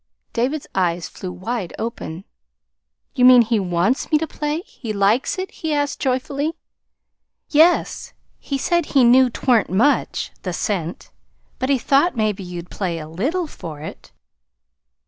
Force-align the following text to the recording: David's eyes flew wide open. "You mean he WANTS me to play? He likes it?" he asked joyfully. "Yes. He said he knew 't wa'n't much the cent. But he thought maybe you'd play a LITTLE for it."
David's 0.33 0.65
eyes 0.73 1.07
flew 1.07 1.31
wide 1.31 1.73
open. 1.77 2.23
"You 3.13 3.23
mean 3.23 3.43
he 3.43 3.59
WANTS 3.59 4.09
me 4.11 4.17
to 4.17 4.25
play? 4.25 4.61
He 4.61 4.93
likes 4.93 5.37
it?" 5.37 5.51
he 5.51 5.75
asked 5.75 5.99
joyfully. 5.99 6.55
"Yes. 7.49 8.13
He 8.39 8.57
said 8.57 8.87
he 8.87 9.03
knew 9.03 9.29
't 9.29 9.45
wa'n't 9.45 9.69
much 9.69 10.31
the 10.41 10.53
cent. 10.53 11.11
But 11.59 11.69
he 11.69 11.77
thought 11.77 12.17
maybe 12.17 12.43
you'd 12.43 12.71
play 12.71 12.97
a 12.97 13.07
LITTLE 13.07 13.45
for 13.45 13.79
it." 13.79 14.11